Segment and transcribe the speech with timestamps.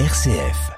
[0.00, 0.72] RCF.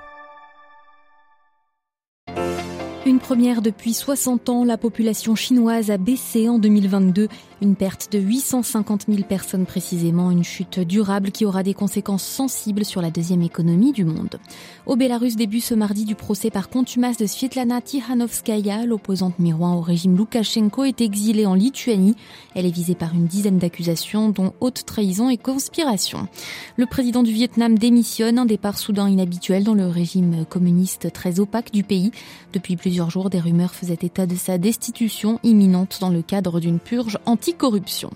[3.06, 7.28] Une première depuis 60 ans, la population chinoise a baissé en 2022.
[7.62, 12.84] Une perte de 850 000 personnes précisément, une chute durable qui aura des conséquences sensibles
[12.84, 14.38] sur la deuxième économie du monde.
[14.84, 19.80] Au Bélarus début ce mardi du procès par contumace de Svietlana Tikhanovskaya, l'opposante miroir au
[19.80, 22.14] régime Loukachenko est exilée en Lituanie.
[22.54, 26.28] Elle est visée par une dizaine d'accusations dont haute trahison et conspiration.
[26.76, 31.72] Le président du Vietnam démissionne, un départ soudain inhabituel dans le régime communiste très opaque
[31.72, 32.10] du pays.
[32.52, 36.80] Depuis plusieurs jours, des rumeurs faisaient état de sa destitution imminente dans le cadre d'une
[36.80, 38.10] purge anticorruption.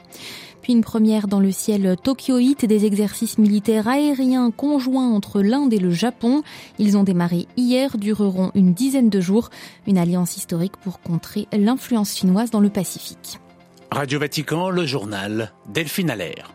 [0.63, 5.79] Puis une première dans le ciel tokyoïte des exercices militaires aériens conjoints entre l'Inde et
[5.79, 6.43] le Japon.
[6.79, 9.49] Ils ont démarré hier, dureront une dizaine de jours.
[9.87, 13.39] Une alliance historique pour contrer l'influence chinoise dans le Pacifique.
[13.91, 16.53] Radio Vatican, le journal Delphine Allaire.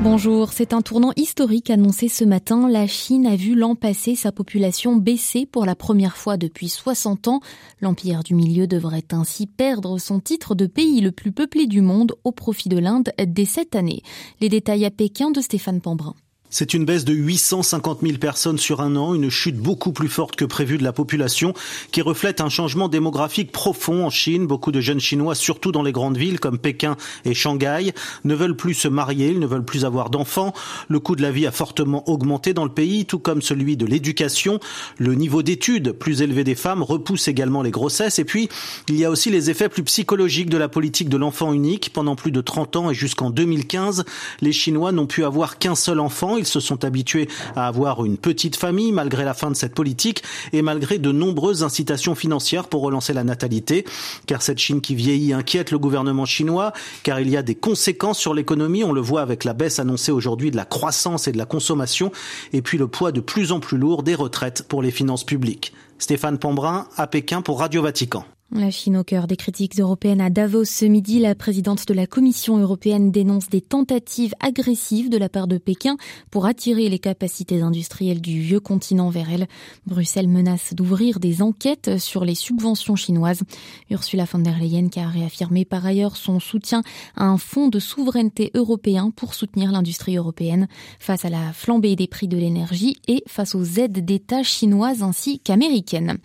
[0.00, 2.68] Bonjour, c'est un tournant historique annoncé ce matin.
[2.68, 7.26] La Chine a vu l'an passé sa population baisser pour la première fois depuis 60
[7.26, 7.40] ans.
[7.80, 12.14] L'Empire du Milieu devrait ainsi perdre son titre de pays le plus peuplé du monde
[12.22, 14.02] au profit de l'Inde dès cette année.
[14.40, 16.14] Les détails à Pékin de Stéphane Pambrin.
[16.50, 20.34] C'est une baisse de 850 000 personnes sur un an, une chute beaucoup plus forte
[20.34, 21.52] que prévu de la population,
[21.92, 24.46] qui reflète un changement démographique profond en Chine.
[24.46, 27.92] Beaucoup de jeunes Chinois, surtout dans les grandes villes comme Pékin et Shanghai,
[28.24, 30.54] ne veulent plus se marier, ils ne veulent plus avoir d'enfants.
[30.88, 33.84] Le coût de la vie a fortement augmenté dans le pays, tout comme celui de
[33.84, 34.58] l'éducation.
[34.96, 38.18] Le niveau d'études plus élevé des femmes repousse également les grossesses.
[38.18, 38.48] Et puis,
[38.88, 41.90] il y a aussi les effets plus psychologiques de la politique de l'enfant unique.
[41.92, 44.06] Pendant plus de 30 ans et jusqu'en 2015,
[44.40, 48.16] les Chinois n'ont pu avoir qu'un seul enfant ils se sont habitués à avoir une
[48.16, 50.22] petite famille malgré la fin de cette politique
[50.52, 53.84] et malgré de nombreuses incitations financières pour relancer la natalité.
[54.26, 56.72] Car cette Chine qui vieillit inquiète le gouvernement chinois,
[57.02, 58.84] car il y a des conséquences sur l'économie.
[58.84, 62.12] On le voit avec la baisse annoncée aujourd'hui de la croissance et de la consommation,
[62.52, 65.72] et puis le poids de plus en plus lourd des retraites pour les finances publiques.
[65.98, 68.24] Stéphane Pambrin à Pékin pour Radio Vatican.
[68.50, 72.06] La Chine au cœur des critiques européennes à Davos ce midi, la présidente de la
[72.06, 75.98] Commission européenne dénonce des tentatives agressives de la part de Pékin
[76.30, 79.48] pour attirer les capacités industrielles du vieux continent vers elle.
[79.86, 83.42] Bruxelles menace d'ouvrir des enquêtes sur les subventions chinoises.
[83.90, 86.82] Ursula von der Leyen qui a réaffirmé par ailleurs son soutien
[87.16, 92.06] à un fonds de souveraineté européen pour soutenir l'industrie européenne face à la flambée des
[92.06, 96.16] prix de l'énergie et face aux aides d'État chinoises ainsi qu'américaines.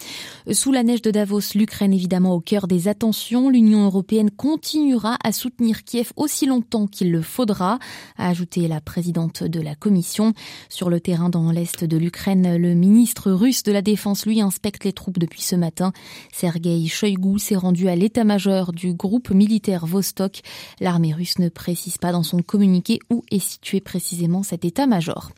[0.50, 3.50] Sous la neige de Davos, l'Ukraine évidemment au cœur des attentions.
[3.50, 7.80] L'Union européenne continuera à soutenir Kiev aussi longtemps qu'il le faudra,
[8.18, 10.34] a ajouté la présidente de la Commission.
[10.70, 14.84] Sur le terrain dans l'est de l'Ukraine, le ministre russe de la Défense, lui, inspecte
[14.84, 15.92] les troupes depuis ce matin.
[16.32, 20.42] Sergei Shoigu s'est rendu à l'état-major du groupe militaire Vostok.
[20.80, 25.32] L'armée russe ne précise pas dans son communiqué où est situé précisément cet état-major.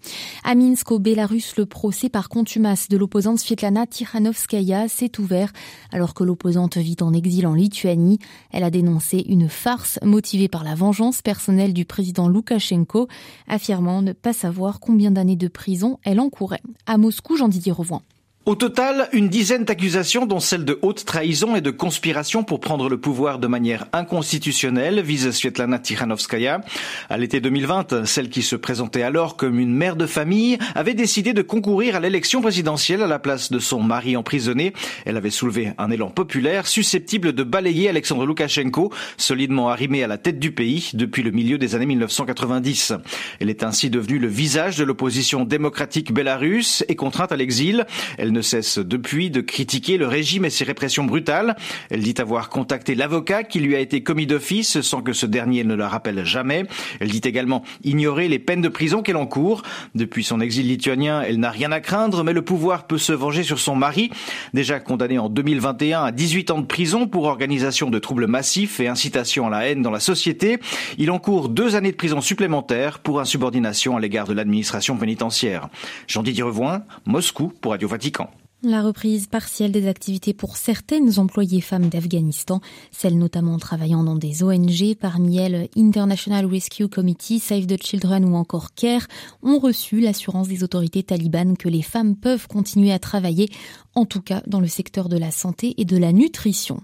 [0.44, 5.54] À Minsk, au Bélarus, le procès par contumace de l'opposante Svietlana Tikhanovskaya s'est ouvert
[5.94, 6.26] alors que
[6.66, 8.20] l'opposante vit en exil en Lituanie.
[8.52, 13.08] Elle a dénoncé une farce motivée par la vengeance personnelle du président Loukachenko,
[13.48, 16.62] affirmant ne pas savoir combien d'années de prison elle encourait.
[16.86, 18.02] À Moscou, Jean-Didier Revoin.
[18.48, 22.90] Au total, une dizaine d'accusations, dont celle de haute trahison et de conspiration pour prendre
[22.90, 26.62] le pouvoir de manière inconstitutionnelle, vise Svetlana Tikhanovskaya.
[27.10, 31.34] À l'été 2020, celle qui se présentait alors comme une mère de famille avait décidé
[31.34, 34.74] de concourir à l'élection présidentielle à la place de son mari emprisonné.
[35.06, 40.20] Elle avait soulevé un élan populaire susceptible de balayer Alexandre Loukachenko, solidement arrimé à la
[40.20, 42.94] tête du pays depuis le milieu des années 1990.
[43.40, 47.88] Elle est ainsi devenue le visage de l'opposition démocratique bélarusse et contrainte à l'exil.
[48.36, 51.56] Ne cesse depuis de critiquer le régime et ses répressions brutales.
[51.90, 55.64] Elle dit avoir contacté l'avocat qui lui a été commis d'office sans que ce dernier
[55.64, 56.66] ne la rappelle jamais.
[57.00, 59.64] Elle dit également ignorer les peines de prison qu'elle encourt.
[59.96, 63.44] Depuis son exil lituanien, elle n'a rien à craindre, mais le pouvoir peut se venger
[63.44, 64.12] sur son mari,
[64.54, 68.88] déjà condamné en 2021 à 18 ans de prison pour organisation de troubles massifs et
[68.88, 70.60] incitation à la haine dans la société.
[70.98, 75.70] Il encourt deux années de prison supplémentaires pour insubordination à l'égard de l'administration pénitentiaire.
[76.08, 78.25] Jean-Didier Revoin, Moscou pour Radio Vatican.
[78.68, 84.42] La reprise partielle des activités pour certaines employées femmes d'Afghanistan, celles notamment travaillant dans des
[84.42, 89.06] ONG, parmi elles International Rescue Committee, Save the Children ou encore CARE,
[89.44, 93.52] ont reçu l'assurance des autorités talibanes que les femmes peuvent continuer à travailler
[93.96, 96.82] en tout cas dans le secteur de la santé et de la nutrition.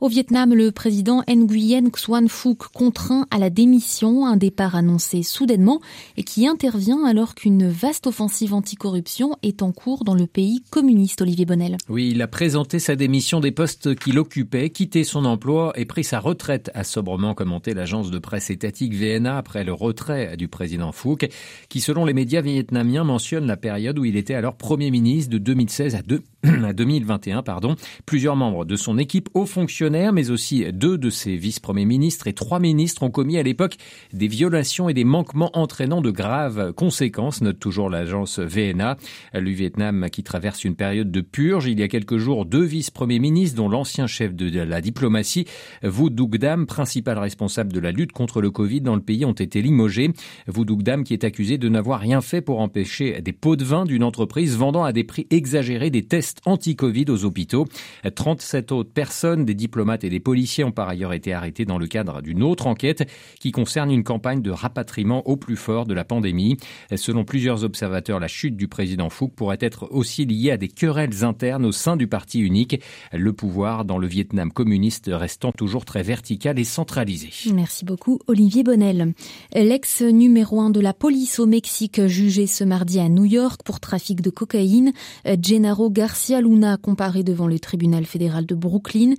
[0.00, 5.80] Au Vietnam, le président Nguyen Xuan Phuc contraint à la démission, un départ annoncé soudainement
[6.16, 11.17] et qui intervient alors qu'une vaste offensive anticorruption est en cours dans le pays communiste
[11.20, 11.76] Olivier Bonnel.
[11.88, 16.04] Oui, il a présenté sa démission des postes qu'il occupait, quitté son emploi et pris
[16.04, 20.92] sa retraite, a sobrement commenté l'agence de presse étatique VNA après le retrait du président
[20.92, 21.30] Phuc,
[21.68, 25.38] qui selon les médias vietnamiens mentionne la période où il était alors Premier ministre de
[25.38, 26.22] 2016 à 2
[26.64, 27.74] à 2021, pardon,
[28.06, 32.32] plusieurs membres de son équipe, hauts fonctionnaires, mais aussi deux de ses vice-premiers ministres et
[32.32, 33.74] trois ministres ont commis à l'époque
[34.12, 38.98] des violations et des manquements entraînant de graves conséquences, note toujours l'agence VNA.
[39.34, 41.66] Le Vietnam qui traverse une période de purge.
[41.66, 45.46] Il y a quelques jours, deux vice-premiers ministres, dont l'ancien chef de la diplomatie,
[45.82, 49.32] Vu Duc Dam, principal responsable de la lutte contre le Covid dans le pays, ont
[49.32, 50.12] été limogés.
[50.46, 53.64] Vu Duc Dam qui est accusé de n'avoir rien fait pour empêcher des pots de
[53.64, 57.66] vin d'une entreprise vendant à des prix exagérés des tests anti-Covid aux hôpitaux.
[58.14, 61.86] 37 autres personnes, des diplomates et des policiers ont par ailleurs été arrêtés dans le
[61.86, 63.08] cadre d'une autre enquête
[63.40, 66.56] qui concerne une campagne de rapatriement au plus fort de la pandémie.
[66.94, 71.24] Selon plusieurs observateurs, la chute du président Phuc pourrait être aussi liée à des querelles
[71.24, 72.80] internes au sein du parti unique,
[73.12, 77.30] le pouvoir dans le Vietnam communiste restant toujours très vertical et centralisé.
[77.54, 79.14] Merci beaucoup Olivier Bonnel.
[79.54, 83.80] L'ex numéro un de la police au Mexique jugé ce mardi à New York pour
[83.80, 84.92] trafic de cocaïne,
[85.40, 89.14] Gennaro Garcia Garcia Luna comparé devant le tribunal fédéral de Brooklyn.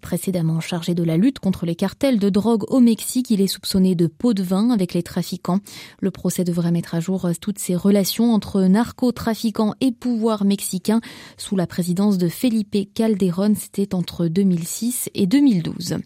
[0.00, 3.96] Précédemment chargé de la lutte contre les cartels de drogue au Mexique, il est soupçonné
[3.96, 5.58] de pot de vin avec les trafiquants.
[5.98, 11.00] Le procès devrait mettre à jour toutes ces relations entre narcotrafiquants et pouvoir mexicain
[11.38, 13.56] sous la présidence de Felipe Calderón.
[13.56, 15.96] C'était entre 2006 et 2012.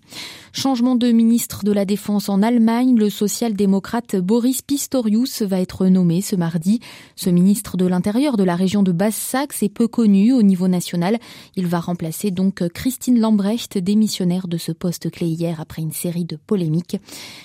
[0.53, 6.23] Changement de ministre de la Défense en Allemagne, le social-démocrate Boris Pistorius va être nommé
[6.23, 6.81] ce mardi.
[7.17, 11.19] Ce ministre de l'Intérieur de la région de Basse-Saxe est peu connu au niveau national.
[11.57, 16.25] Il va remplacer donc Christine Lambrecht, démissionnaire de ce poste clé hier après une série
[16.25, 16.97] de polémiques.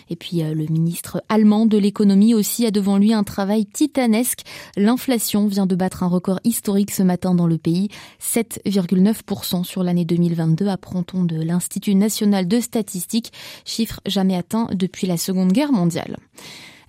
[0.09, 4.41] Et puis euh, le ministre allemand de l'économie aussi a devant lui un travail titanesque.
[4.77, 7.89] L'inflation vient de battre un record historique ce matin dans le pays,
[8.21, 13.31] 7,9% sur l'année 2022, apprend-on de l'Institut national de statistique,
[13.65, 16.17] chiffre jamais atteint depuis la Seconde Guerre mondiale.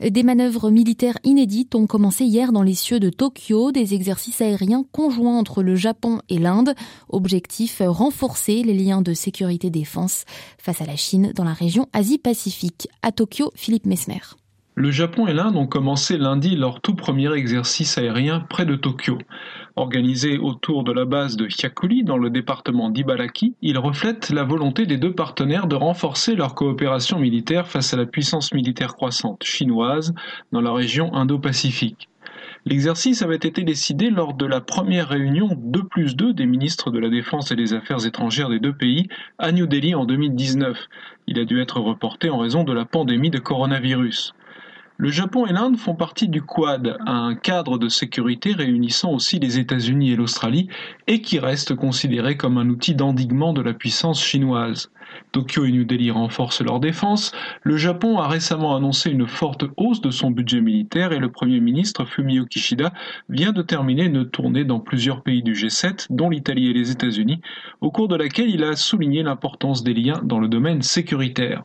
[0.01, 4.85] Des manœuvres militaires inédites ont commencé hier dans les cieux de Tokyo, des exercices aériens
[4.93, 6.75] conjoints entre le Japon et l'Inde.
[7.09, 10.25] Objectif, renforcer les liens de sécurité-défense
[10.59, 12.89] face à la Chine dans la région Asie-Pacifique.
[13.03, 14.21] À Tokyo, Philippe Mesmer.
[14.77, 19.19] Le Japon et l'Inde ont commencé lundi leur tout premier exercice aérien près de Tokyo.
[19.77, 24.85] Organisé autour de la base de Hyakuri dans le département d'Ibaraki, il reflète la volonté
[24.85, 30.13] des deux partenaires de renforcer leur coopération militaire face à la puissance militaire croissante chinoise
[30.51, 32.09] dans la région Indo-Pacifique.
[32.67, 36.99] L'exercice avait été décidé lors de la première réunion 2 plus 2 des ministres de
[36.99, 39.07] la Défense et des Affaires étrangères des deux pays
[39.39, 40.89] à New Delhi en 2019.
[41.29, 44.35] Il a dû être reporté en raison de la pandémie de coronavirus.
[44.97, 49.59] Le Japon et l'Inde font partie du Quad, un cadre de sécurité réunissant aussi les
[49.59, 50.69] États-Unis et l'Australie
[51.09, 54.93] et qui reste considéré comme un outil d'endiguement de la puissance chinoise.
[55.33, 57.33] Tokyo et New Delhi renforcent leur défense.
[57.65, 61.59] Le Japon a récemment annoncé une forte hausse de son budget militaire et le Premier
[61.59, 62.93] ministre Fumio Kishida
[63.29, 67.41] vient de terminer une tournée dans plusieurs pays du G7, dont l'Italie et les États-Unis,
[67.81, 71.65] au cours de laquelle il a souligné l'importance des liens dans le domaine sécuritaire.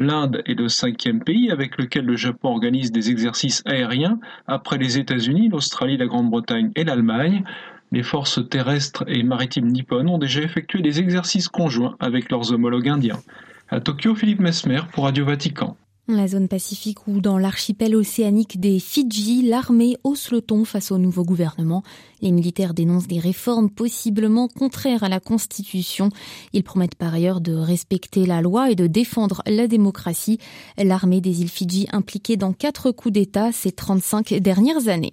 [0.00, 4.98] L'Inde est le cinquième pays avec lequel le Japon organise des exercices aériens après les
[4.98, 7.44] États-Unis, l'Australie, la Grande-Bretagne et l'Allemagne.
[7.92, 12.88] Les forces terrestres et maritimes nippones ont déjà effectué des exercices conjoints avec leurs homologues
[12.88, 13.20] indiens.
[13.68, 15.76] À Tokyo, Philippe Mesmer pour Radio Vatican.
[16.16, 20.98] La zone Pacifique ou dans l'archipel océanique des Fidji, l'armée hausse le ton face au
[20.98, 21.84] nouveau gouvernement.
[22.20, 26.10] Les militaires dénoncent des réformes possiblement contraires à la Constitution.
[26.52, 30.38] Ils promettent par ailleurs de respecter la loi et de défendre la démocratie.
[30.76, 35.12] L'armée des îles Fidji impliquée dans quatre coups d'État ces 35 dernières années.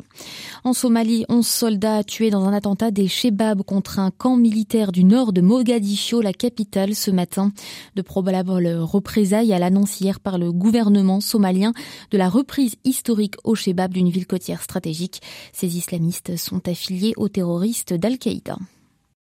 [0.63, 5.03] En Somalie, 11 soldats tués dans un attentat des Shebab contre un camp militaire du
[5.03, 7.51] nord de Mogadiscio, la capitale, ce matin.
[7.95, 10.51] De probables représailles à l'annonce hier par le
[10.88, 11.74] gouvernement somalien
[12.12, 15.22] de la reprise historique au Shebab d'une ville côtière stratégique.
[15.51, 18.58] Ces islamistes sont affiliés aux terroristes d'Al-Qaïda.